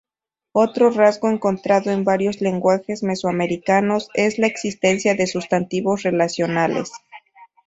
Otro 0.55 0.89
rasgo 0.89 1.29
encontrado 1.29 1.91
en 1.91 2.03
varios 2.03 2.41
lenguajes 2.41 3.03
mesoamericanos 3.03 4.09
es 4.15 4.39
la 4.39 4.47
existencia 4.47 5.13
de 5.13 5.27
sustantivos 5.27 6.01
relacionales. 6.01 6.91